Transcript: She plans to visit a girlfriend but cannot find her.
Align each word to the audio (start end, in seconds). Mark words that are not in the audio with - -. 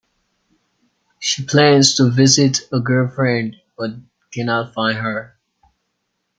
She 1.19 1.45
plans 1.45 1.93
to 1.97 2.09
visit 2.09 2.61
a 2.73 2.79
girlfriend 2.79 3.57
but 3.77 3.91
cannot 4.31 4.73
find 4.73 4.97
her. 4.97 5.37